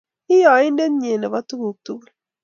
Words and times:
I 0.33 0.35
Ya-indet, 0.43 0.93
nye, 0.99 1.11
ne 1.17 1.27
bo 1.31 1.39
tuguk 1.47 1.77
tugul. 1.85 2.09